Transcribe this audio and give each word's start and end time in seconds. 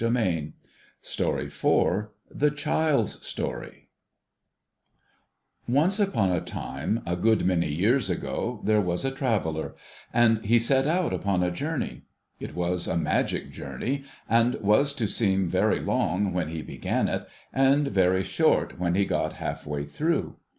'THE 0.01 0.53
CHILD'S 1.03 1.53
STORY 1.53 2.05
THE 2.31 2.49
child's 2.49 3.23
story 3.23 3.89
Once 5.67 5.99
upon 5.99 6.31
a 6.31 6.41
time, 6.41 7.03
a 7.05 7.15
good 7.15 7.45
many 7.45 7.67
years 7.69 8.09
ago, 8.09 8.61
there 8.63 8.81
was 8.81 9.05
a 9.05 9.11
traveller, 9.11 9.75
and 10.11 10.43
he 10.43 10.57
set 10.57 10.87
out 10.87 11.13
upon 11.13 11.43
a 11.43 11.51
journey. 11.51 12.01
It 12.39 12.55
was 12.55 12.87
a 12.87 12.97
magic 12.97 13.51
journey, 13.51 14.03
and 14.27 14.55
was 14.55 14.95
to 14.95 15.07
seem 15.07 15.47
very 15.47 15.79
long 15.79 16.33
when 16.33 16.47
he 16.47 16.63
began 16.63 17.07
it, 17.07 17.27
and 17.53 17.87
very 17.89 18.23
short 18.23 18.79
when 18.79 18.95
he 18.95 19.05
got 19.05 19.33
half 19.33 19.67
way 19.67 19.85
through. 19.85 20.37